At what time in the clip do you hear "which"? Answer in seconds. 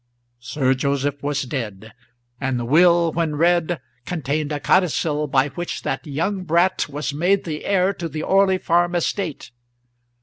5.49-5.83